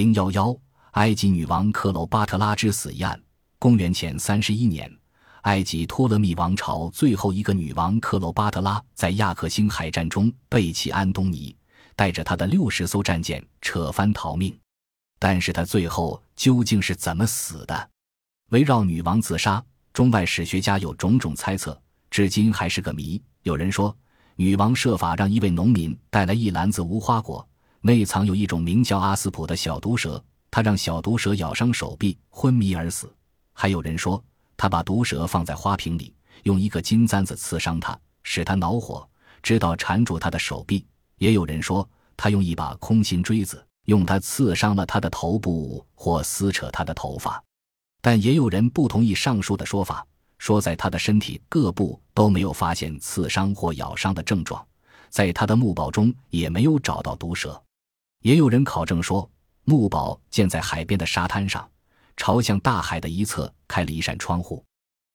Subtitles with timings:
[0.00, 0.56] 零幺幺，
[0.92, 3.20] 埃及女王克罗巴特拉之死一案。
[3.58, 4.90] 公元前三十一年，
[5.42, 11.54] 埃及托勒密王朝最后一个女王克罗巴特拉在亚克星海战中背弃安东尼，
[11.94, 14.58] 带着他的六十艘战舰扯帆逃命。
[15.18, 17.90] 但是她最后究竟是怎么死的？
[18.52, 19.62] 围绕女王自杀，
[19.92, 21.78] 中外史学家有种种猜测，
[22.10, 23.22] 至今还是个谜。
[23.42, 23.94] 有人说，
[24.36, 27.46] 女王设法让一位农民带来一篮子无花果。
[27.82, 33.10] 内藏有一种名叫阿斯普的小毒蛇，他让小毒蛇咬伤手臂，昏迷而死。
[33.54, 34.22] 还有人说，
[34.56, 39.08] 他把毒蛇放在花瓶里，用一个金簪子刺伤他，使他恼火，
[39.42, 40.84] 直到缠住他的手臂。
[41.16, 47.42] 也有人说，他用一把空心锥子，用它刺伤了他的头部或撕扯他的头发。
[48.02, 50.06] 但也有人不同意上述的说法，
[50.36, 54.62] 说在他的身体各部都没有发现刺伤或咬伤的症状，
[55.08, 57.62] 在他的木宝中也没有找到毒蛇。
[58.22, 59.28] 也有人考证说，
[59.64, 61.66] 墓堡建在海边的沙滩上，
[62.16, 64.62] 朝向大海的一侧开了一扇窗户。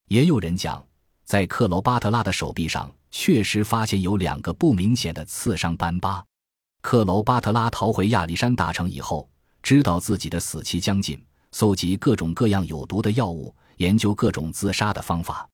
[0.07, 0.83] 也有人讲，
[1.23, 6.23] 在克罗巴特拉的手臂上确实发现有两个不明显的刺伤斑疤。
[6.81, 9.29] 克罗巴特拉逃回亚历山大城以后，
[9.61, 15.47] 知道自己的死期将近，搜集各种各样有毒的药物，研究各种自杀的方法。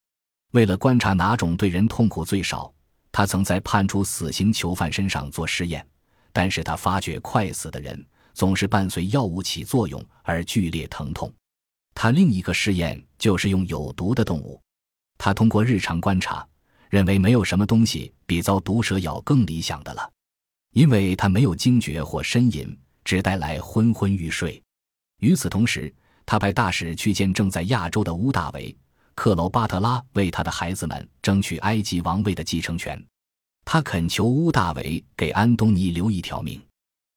[0.51, 2.73] 为了观察哪种对人痛苦最少，
[3.11, 5.85] 他曾在判处死刑囚犯身上做实验。
[6.31, 11.31] 但是他发觉，快死的人总是伴随药物起作用而剧烈疼痛。
[11.93, 14.61] 他另一个试验就是用有毒的动物。
[15.17, 16.47] 他通过日常观察，
[16.89, 20.09] 认为没有什么东西比遭毒蛇咬更理想的了，
[20.73, 24.61] 因为他没有惊觉或呻吟，只带来昏昏欲睡。
[25.19, 25.93] 与此同时，
[26.25, 28.75] 他派大使去见正在亚洲的乌大维，
[29.13, 32.99] 克罗巴特拉为他的孩子们争取埃及王位的继承权。
[33.63, 36.61] 他恳求乌大维给安东尼留一条命，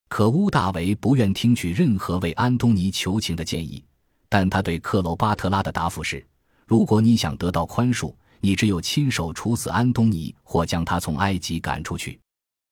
[0.09, 3.83] 可乌大维不愿听取任何为安东尼求情的建议。
[4.29, 6.25] 但他对克罗巴特拉的答复是：
[6.67, 12.21] 如果你想得到宽恕，你只有亲手处死安东尼，或将他从埃及赶出去。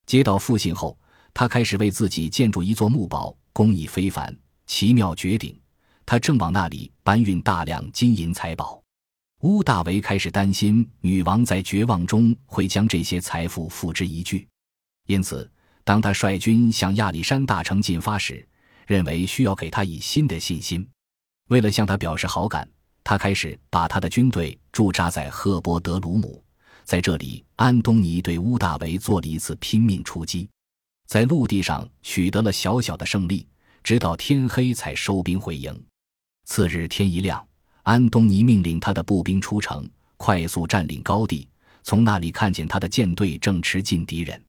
[0.07, 0.99] 接到复信后，
[1.33, 4.37] 他开始为自己建筑一座墓堡，工艺非凡，
[4.67, 5.57] 奇妙绝顶。
[6.05, 8.82] 他正往那里搬运大量金银财宝。
[9.43, 14.47] 乌大维开始担心女王在绝望中会将这些财富付之一炬，
[15.07, 15.51] 因此，
[15.83, 18.47] 当他率军向亚历山大城进发时，
[18.87, 20.89] 认为需要给他以新的信心。
[21.49, 22.69] 为了向他表示好感，
[23.03, 26.41] 他开始把他的军队驻扎在赫伯德鲁姆，
[26.85, 30.49] 在这里，安东尼对乌大维做了一次拼命出击，
[31.09, 33.45] 在陆地上取得了小小的胜利，
[33.83, 35.85] 直到天黑才收兵回营。
[36.45, 37.45] 次日天一亮。
[37.83, 41.49] 安东尼命令他的步兵出城，快速占领高地。
[41.85, 44.41] 从那里看见他的舰队正驰进敌人，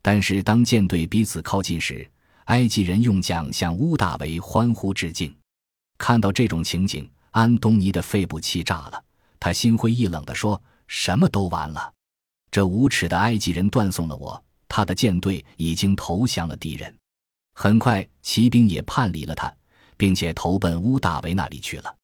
[0.00, 2.10] 但是当舰队彼此靠近时，
[2.46, 5.36] 埃及人用桨向乌大维欢呼致敬。
[5.98, 9.04] 看到这种情景，安东尼的肺部气炸了。
[9.38, 11.92] 他心灰意冷地说：“什么都完了，
[12.50, 14.42] 这无耻的埃及人断送了我。
[14.66, 16.96] 他的舰队已经投降了敌人。
[17.52, 19.54] 很快，骑兵也叛离了他，
[19.98, 21.94] 并且投奔乌大维那里去了。”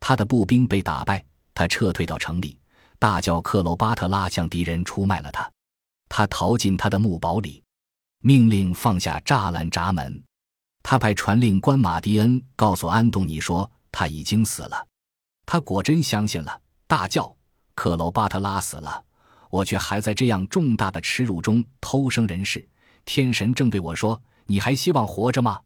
[0.00, 1.24] 他的步兵被打败，
[1.54, 2.58] 他撤退到城里，
[2.98, 5.50] 大叫：“克罗巴特拉向敌人出卖了他！”
[6.08, 7.62] 他逃进他的墓堡里，
[8.20, 10.22] 命令放下栅栏闸门。
[10.82, 14.86] 他派传令官马蒂恩告诉安东尼说他已经死了。
[15.44, 17.34] 他果真相信了，大叫
[17.74, 19.04] ：“克罗巴特拉死了，
[19.50, 22.68] 我却还在这样重大的耻辱中偷生人世。
[23.04, 25.60] 天神正对我说：你还希望活着吗？”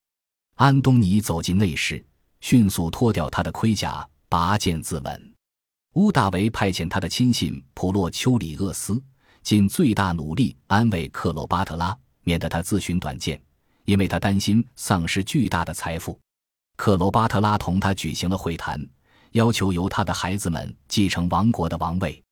[0.56, 2.02] 安东尼走进内室，
[2.40, 4.08] 迅速脱掉他的盔甲。
[4.30, 5.20] 拔剑自刎。
[5.94, 9.02] 乌大维派遣他的亲信普洛丘里厄斯，
[9.42, 13.42] 尽最大努力安慰克罗巴特拉，免得他自寻短见，
[13.86, 16.16] 因为他担心丧失巨大的财富。
[16.76, 18.80] 克罗巴特拉同他举行了会谈，
[19.32, 22.22] 要求由他的孩子们继承王国的王位。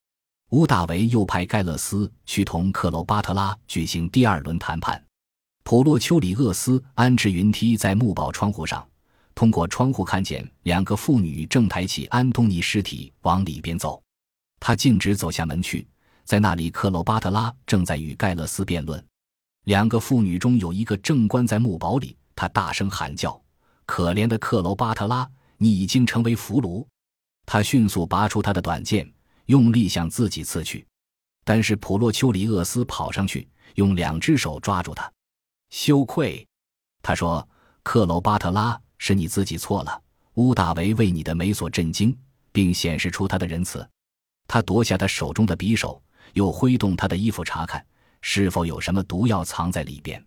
[0.51, 5.03] 乌大维又派盖勒斯去同克罗巴特拉举行第二轮谈判。
[5.65, 8.88] 普洛丘里厄斯安置云梯在木堡窗户上。
[9.39, 14.03] 通过窗户看见两个妇女正抬起安东尼尸体往里边走，
[14.59, 15.87] 他径直走下门去，
[16.25, 19.01] 在那里，克罗巴特拉正在与盖勒斯辩论。
[19.63, 23.41] 两个妇女中有一个正关在木堡里，他大声喊叫
[23.87, 25.25] ：“可怜的克罗巴特拉，
[25.55, 26.85] 你已经成为俘虏！”
[27.47, 29.09] 他迅速拔出他的短剑，
[29.45, 30.85] 用力向自己刺去，
[31.45, 35.09] 但是普洛丘里厄斯跑上去，用两只手抓住他。
[35.69, 36.45] 羞愧，
[37.01, 37.47] 他说
[37.83, 39.99] ：“克罗巴特拉。”是你自己错了。
[40.35, 42.15] 乌大维为你的美所震惊，
[42.51, 43.85] 并显示出他的仁慈。
[44.47, 46.01] 他夺下他手中的匕首，
[46.33, 47.83] 又挥动他的衣服查看
[48.21, 50.23] 是否有什么毒药藏在里边。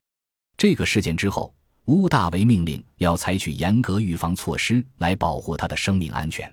[0.56, 1.54] 这个事件之后，
[1.86, 6.52] 乌大维命令要采取严格预防措施来保护他的生命安全。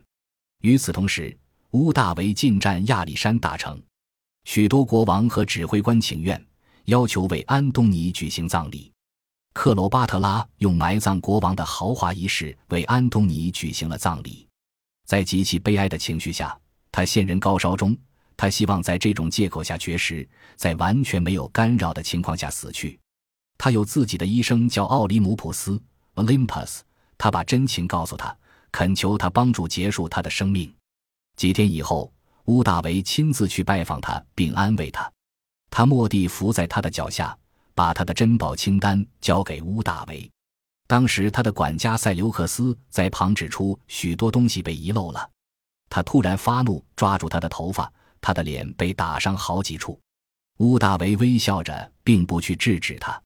[0.62, 1.38] 与此同时，
[1.72, 3.82] 乌大维进占亚历山大城，
[4.46, 6.44] 许多国王和指挥官请愿，
[6.86, 8.92] 要求为安东尼举行葬礼。
[9.54, 14.48] 克罗巴特拉用埋葬国王的豪华仪式为安东尼举行了葬礼。
[15.06, 16.58] 在极其悲哀的情绪下，
[16.92, 17.98] 他陷人高烧中。
[18.38, 20.26] 他希望在这种借口下绝食，
[20.56, 22.98] 在完全没有干扰的情况下死去。
[23.58, 25.82] 他有自己的医生，叫奥利姆普斯
[26.16, 26.80] （Olympus）。
[27.18, 28.34] 他把真情告诉他，
[28.72, 30.74] 恳求他帮助结束他的生命。
[31.36, 32.14] 几天以后，
[32.46, 35.12] 乌大维亲自去拜访他，并安慰他。
[35.70, 37.38] 他蓦地伏在他的脚下，
[37.80, 40.30] 把他的珍宝清单交给乌大维。
[40.86, 45.30] 当时，他的管家塞留克斯在旁指出许多东西被遗漏了。
[45.90, 47.90] 他突然发怒，抓住他的头发。
[48.20, 49.98] 他的脸被打伤好几处，
[50.58, 53.18] 乌大维微笑着，并不去制止他。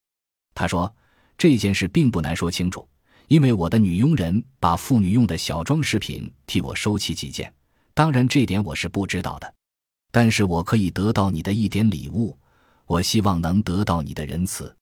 [0.54, 0.96] 他说
[1.36, 2.88] ：“这件事并不难说清楚，
[3.30, 7.52] 因为我的女佣人把妇女用的小装饰品替我收起几件。
[7.96, 9.52] 当然，这点我是不知道的。
[10.12, 12.38] 但是我可以得到你的一点礼物，
[12.94, 14.76] 我希望能得到你的仁慈。”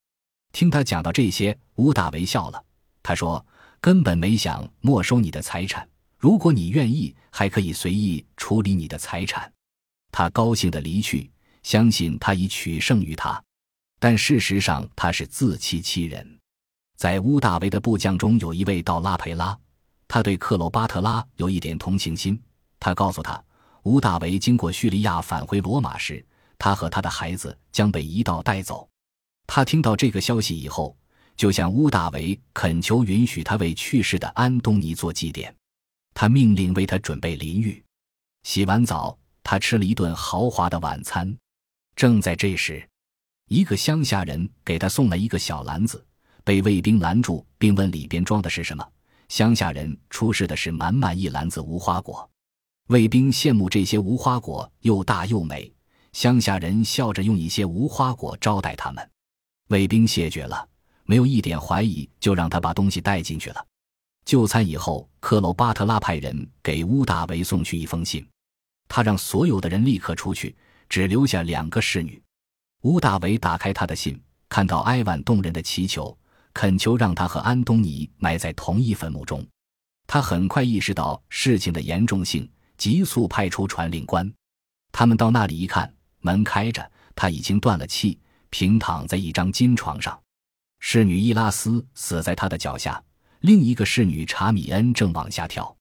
[0.52, 2.62] 听他讲到这些，乌大维笑了。
[3.02, 3.46] 他说
[3.80, 5.88] ：“根本没想没收你的财产，
[6.18, 9.52] 如果你愿意，还可以随意处理你的财产。”
[10.12, 11.32] 他高兴地离去，
[11.64, 13.42] 相信他已取胜于他，
[13.98, 16.38] 但事实上他是自欺欺人。
[16.98, 19.58] 在乌大维的部将中有一位道拉培拉，
[20.06, 22.38] 他对克罗巴特拉有一点同情心。
[22.78, 23.42] 他告诉他，
[23.84, 26.24] 乌大维经过叙利亚返回罗马时，
[26.62, 28.88] 他和他的孩子将被一道带走。
[29.48, 30.96] 他听到这个消息以后，
[31.36, 35.52] 就向乌大维恳求允许他为去世的安东尼做祭奠。
[36.14, 37.84] 他命令为他准备淋浴，
[38.44, 39.18] 洗完澡。
[39.42, 41.36] 他吃了一顿豪华的晚餐，
[41.96, 42.88] 正在这时，
[43.48, 46.06] 一个乡下人给他送来一个小篮子，
[46.44, 48.88] 被卫兵拦住，并问里边装的是什么。
[49.30, 52.30] 乡下人出示的是满满一篮子无花果，
[52.90, 55.74] 卫兵羡慕这些无花果又大又美，
[56.14, 59.10] 乡下人笑着用一些无花果招待他们。
[59.70, 60.68] 卫兵谢绝了，
[61.06, 63.66] 没有一点怀疑，就让他把东西带进去了。
[64.26, 68.26] 就餐以后，克罗巴特拉派人给乌大维送去一封信。
[68.88, 70.56] 他让所有的人立刻出去，
[70.90, 72.22] 只留下两个侍女。
[72.82, 76.16] 乌大维打开他的信，看到哀婉动人的祈求，
[76.54, 79.46] 恳求让他和安东尼埋在同一坟墓中。
[80.08, 84.30] 他很快意识到事情的严重性，急速派出传令官。
[84.92, 88.18] 他们到那里一看，门开着，他已经断了气，
[88.50, 90.20] 平躺在一张金床上。
[90.80, 93.04] 侍女伊拉斯死在他的脚下，
[93.42, 95.76] 另一个侍女查米恩正往下跳。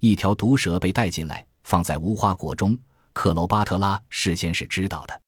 [0.00, 1.44] 一条毒蛇被带进来。
[1.66, 2.78] 放在无花果中，
[3.12, 5.20] 克罗巴特拉事先是知道的。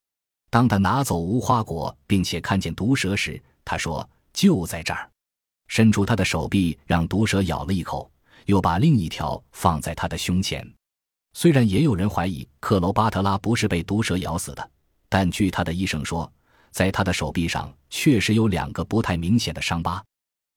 [0.50, 5.10] 当他拿走无花果，并且看见毒蛇时，他说：“就在这儿。”
[5.66, 8.08] 伸出他的手臂，让毒蛇咬了一口，
[8.46, 10.64] 又把另一条放在他的胸前。
[11.40, 14.70] 虽然也有人怀疑克罗巴特拉不是被毒蛇咬死的，
[15.08, 16.28] 但据他的医生说，
[16.72, 20.02] 在他的手臂上确实有两个不太明显的伤疤。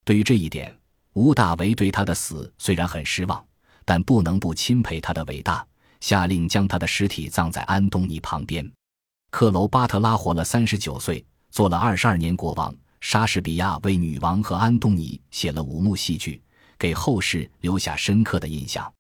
[0.03, 0.75] 对于这一点，
[1.13, 3.45] 吴大维对他的死虽然很失望，
[3.85, 5.63] 但不能不钦佩他的伟大。
[5.99, 8.67] 下令将他的尸体葬在安东尼旁边。
[9.29, 12.75] 克罗巴特拉活了三十九岁，做了二十二年国王。
[13.01, 16.41] 莎士比亚为女王和安东尼写了五幕戏剧，
[16.79, 18.91] 给后世留下深刻的印象。